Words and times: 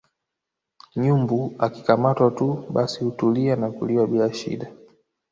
nyumbu 0.95 1.51
akikamatwa 1.59 2.31
tu 2.31 2.59
basi 2.69 3.03
hutulia 3.05 3.55
na 3.55 3.71
kuliwa 3.71 4.07
bila 4.07 4.33
shida 4.33 4.67